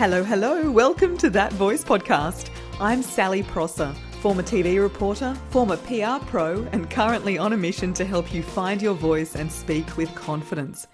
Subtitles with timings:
[0.00, 0.70] Hello, hello.
[0.70, 2.48] Welcome to That Voice podcast.
[2.80, 8.06] I'm Sally Prosser, former TV reporter, former PR pro, and currently on a mission to
[8.06, 10.86] help you find your voice and speak with confidence.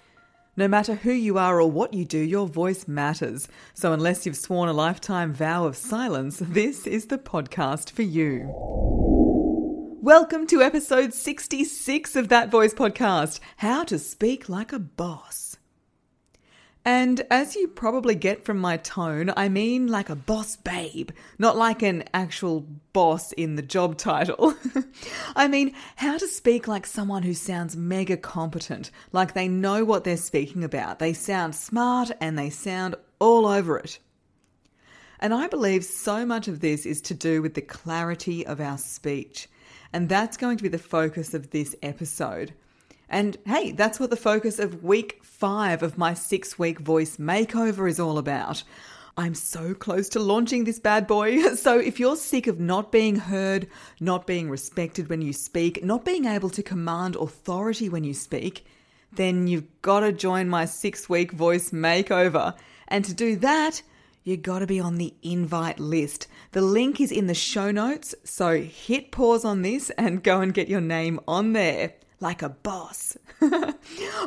[0.57, 3.47] No matter who you are or what you do, your voice matters.
[3.75, 8.49] So, unless you've sworn a lifetime vow of silence, this is the podcast for you.
[10.01, 15.46] Welcome to episode 66 of That Voice podcast How to Speak Like a Boss.
[16.87, 21.57] And as you probably get from my tone, I mean like a boss babe, not
[21.57, 22.61] like an actual
[22.93, 24.55] boss in the job title.
[25.35, 30.05] I mean how to speak like someone who sounds mega competent, like they know what
[30.05, 30.99] they're speaking about.
[30.99, 33.99] They sound smart and they sound all over it.
[35.19, 38.77] And I believe so much of this is to do with the clarity of our
[38.77, 39.49] speech.
[39.91, 42.53] And that's going to be the focus of this episode.
[43.09, 47.89] And hey, that's what the focus of week five of my six week voice makeover
[47.89, 48.63] is all about.
[49.19, 51.41] I'm so close to launching this bad boy.
[51.55, 53.67] So, if you're sick of not being heard,
[53.99, 58.65] not being respected when you speak, not being able to command authority when you speak,
[59.11, 62.55] then you've got to join my six week voice makeover.
[62.89, 63.81] And to do that,
[64.23, 66.27] you got to be on the invite list.
[66.51, 70.53] The link is in the show notes, so hit pause on this and go and
[70.53, 73.17] get your name on there like a boss.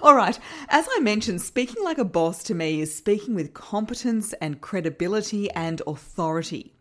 [0.03, 0.39] All right,
[0.69, 5.51] as I mentioned, speaking like a boss to me is speaking with competence and credibility
[5.51, 6.75] and authority.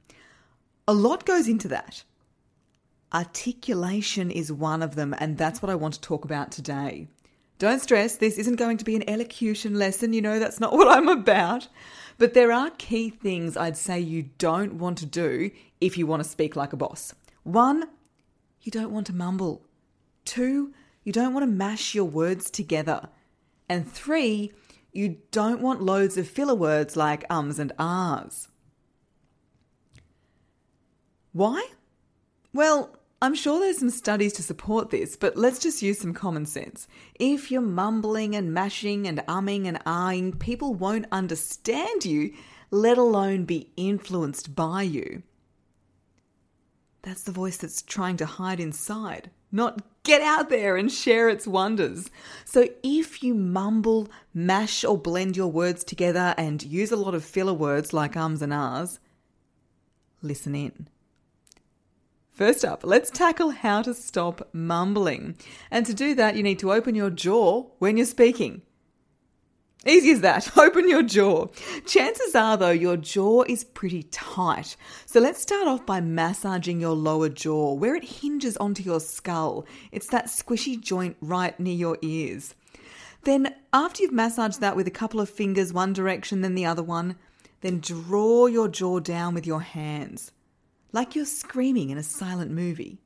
[0.88, 2.04] A lot goes into that.
[3.14, 7.08] Articulation is one of them, and that's what I want to talk about today.
[7.58, 10.88] Don't stress, this isn't going to be an elocution lesson, you know, that's not what
[10.88, 11.68] I'm about.
[12.18, 16.24] But there are key things I'd say you don't want to do if you want
[16.24, 17.14] to speak like a boss.
[17.44, 17.86] One,
[18.62, 19.66] you don't want to mumble.
[20.26, 23.10] Two, you don't want to mash your words together.
[23.68, 24.52] And three,
[24.92, 28.48] you don't want loads of filler words like ums and ahs.
[31.32, 31.66] Why?
[32.54, 36.46] Well, I'm sure there's some studies to support this, but let's just use some common
[36.46, 36.88] sense.
[37.20, 42.34] If you're mumbling and mashing and umming and ahing, people won't understand you,
[42.72, 45.24] let alone be influenced by you.
[47.02, 51.46] That's the voice that's trying to hide inside not get out there and share its
[51.46, 52.10] wonders.
[52.46, 57.24] So if you mumble, mash, or blend your words together and use a lot of
[57.24, 59.00] filler words like ums and ahs,
[60.22, 60.88] listen in.
[62.32, 65.36] First up, let's tackle how to stop mumbling.
[65.70, 68.62] And to do that, you need to open your jaw when you're speaking.
[69.86, 70.58] Easy as that.
[70.58, 71.48] Open your jaw.
[71.86, 74.76] Chances are, though, your jaw is pretty tight.
[75.06, 79.66] So let's start off by massaging your lower jaw where it hinges onto your skull.
[79.92, 82.56] It's that squishy joint right near your ears.
[83.24, 86.84] Then, after you've massaged that with a couple of fingers, one direction, then the other
[86.84, 87.16] one,
[87.62, 90.32] then draw your jaw down with your hands,
[90.94, 93.02] like you're screaming in a silent movie.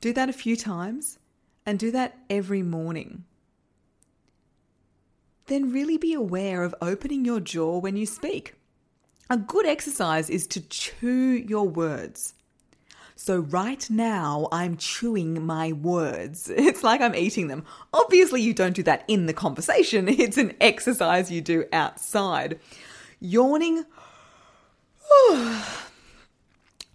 [0.00, 1.18] Do that a few times
[1.64, 3.24] and do that every morning
[5.48, 8.54] then really be aware of opening your jaw when you speak.
[9.30, 12.34] A good exercise is to chew your words.
[13.14, 16.48] So, right now, I'm chewing my words.
[16.56, 17.64] It's like I'm eating them.
[17.92, 22.60] Obviously, you don't do that in the conversation, it's an exercise you do outside.
[23.20, 23.84] Yawning.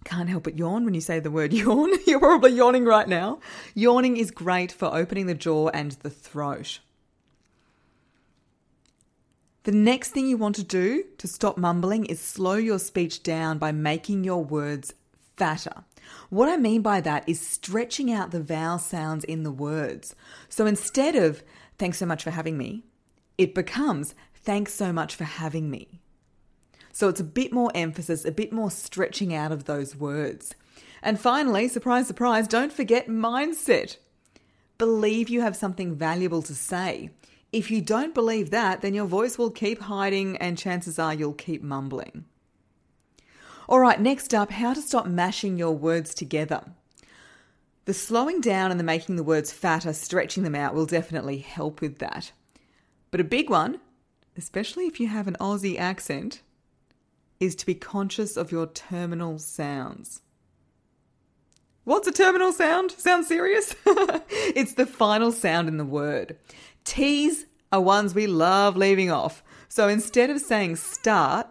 [0.04, 1.92] Can't help but yawn when you say the word yawn.
[2.06, 3.40] You're probably yawning right now.
[3.74, 6.80] Yawning is great for opening the jaw and the throat.
[9.64, 13.56] The next thing you want to do to stop mumbling is slow your speech down
[13.56, 14.92] by making your words
[15.38, 15.84] fatter.
[16.28, 20.14] What I mean by that is stretching out the vowel sounds in the words.
[20.50, 21.42] So instead of
[21.78, 22.84] thanks so much for having me,
[23.38, 25.98] it becomes thanks so much for having me.
[26.92, 30.54] So it's a bit more emphasis, a bit more stretching out of those words.
[31.02, 33.96] And finally, surprise, surprise, don't forget mindset.
[34.76, 37.08] Believe you have something valuable to say.
[37.54, 41.34] If you don't believe that, then your voice will keep hiding and chances are you'll
[41.34, 42.24] keep mumbling.
[43.68, 46.64] All right, next up, how to stop mashing your words together.
[47.84, 51.80] The slowing down and the making the words fatter, stretching them out will definitely help
[51.80, 52.32] with that.
[53.12, 53.78] But a big one,
[54.36, 56.42] especially if you have an Aussie accent,
[57.38, 60.22] is to be conscious of your terminal sounds.
[61.84, 62.90] What's a terminal sound?
[62.90, 63.76] Sounds serious?
[63.86, 66.36] it's the final sound in the word.
[66.84, 69.42] T's are ones we love leaving off.
[69.68, 71.48] So instead of saying start,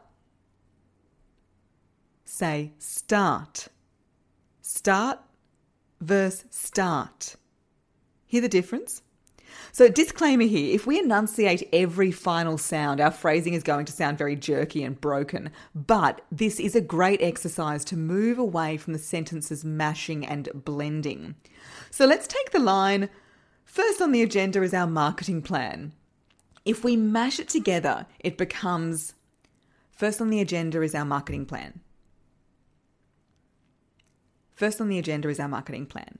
[2.23, 3.67] say start.
[4.61, 5.19] Start
[5.99, 7.35] versus start.
[8.25, 9.01] Hear the difference?
[9.71, 14.17] So, disclaimer here if we enunciate every final sound, our phrasing is going to sound
[14.17, 15.51] very jerky and broken.
[15.75, 21.35] But this is a great exercise to move away from the sentences mashing and blending.
[21.91, 23.09] So, let's take the line
[23.63, 25.93] first on the agenda is our marketing plan.
[26.65, 29.13] If we mash it together, it becomes
[29.91, 31.81] first on the agenda is our marketing plan.
[34.55, 36.19] First on the agenda is our marketing plan.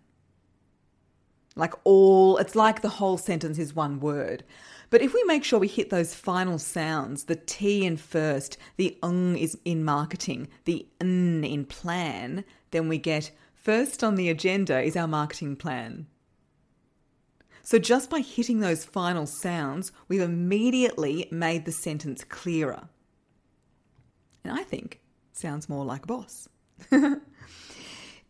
[1.55, 4.43] Like all, it's like the whole sentence is one word.
[4.89, 8.97] But if we make sure we hit those final sounds, the T in first, the
[9.03, 14.81] ng is in marketing, the n in plan, then we get first on the agenda
[14.81, 16.07] is our marketing plan.
[17.63, 22.89] So just by hitting those final sounds, we've immediately made the sentence clearer.
[24.43, 24.99] And I think
[25.31, 26.49] sounds more like a boss.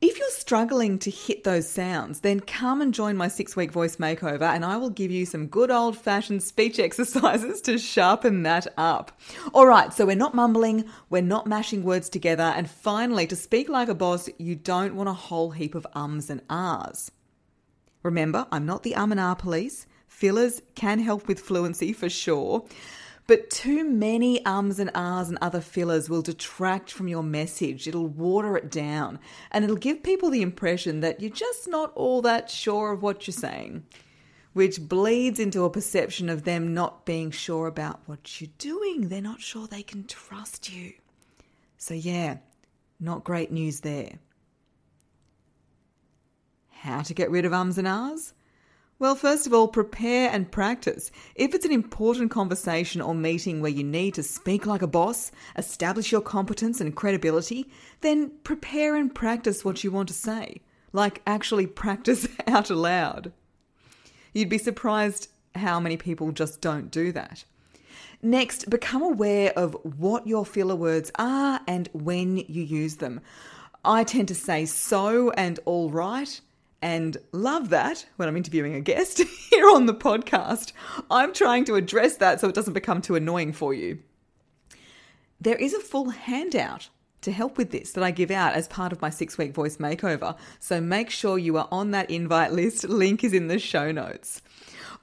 [0.06, 3.96] If you're struggling to hit those sounds, then come and join my six week voice
[3.96, 8.68] makeover and I will give you some good old fashioned speech exercises to sharpen that
[8.76, 9.18] up.
[9.54, 13.70] All right, so we're not mumbling, we're not mashing words together, and finally, to speak
[13.70, 17.10] like a boss, you don't want a whole heap of ums and ahs.
[18.04, 19.88] Remember, I'm not the um and ah police.
[20.08, 22.66] Fillers can help with fluency for sure.
[23.26, 27.88] But too many ums and ahs and other fillers will detract from your message.
[27.88, 29.18] It'll water it down
[29.52, 33.26] and it'll give people the impression that you're just not all that sure of what
[33.26, 33.86] you're saying,
[34.52, 39.08] which bleeds into a perception of them not being sure about what you're doing.
[39.08, 40.94] They're not sure they can trust you.
[41.78, 42.38] So, yeah,
[43.00, 44.20] not great news there.
[46.84, 48.34] How to get rid of ums and ahs?
[49.00, 51.12] Well, first of all, prepare and practice.
[51.34, 55.32] If it's an important conversation or meeting where you need to speak like a boss,
[55.58, 57.72] establish your competence and credibility,
[58.02, 60.60] then prepare and practice what you want to say.
[60.92, 63.32] Like actually practice out aloud.
[64.34, 67.46] You'd be surprised how many people just don't do that.
[68.22, 73.22] Next, become aware of what your filler words are and when you use them.
[73.86, 76.42] I tend to say so and all right
[76.84, 79.20] and love that when I'm interviewing a guest
[79.50, 80.74] here on the podcast.
[81.10, 84.00] I'm trying to address that so it doesn't become too annoying for you.
[85.40, 86.90] There is a full handout
[87.22, 89.78] to help with this that I give out as part of my six week voice
[89.78, 90.38] makeover.
[90.60, 92.84] So make sure you are on that invite list.
[92.90, 94.42] Link is in the show notes.